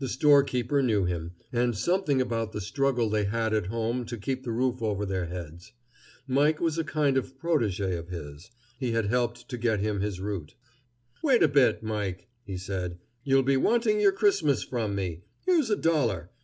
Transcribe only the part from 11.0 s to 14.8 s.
"Wait a bit, Mike," he said. "You'll be wanting your Christmas